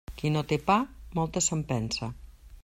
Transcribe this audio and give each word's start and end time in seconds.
Qui 0.19 0.29
no 0.35 0.41
té 0.51 0.57
pa, 0.69 0.77
moltes 1.19 1.51
se'n 1.51 1.63
pensa. 1.73 2.11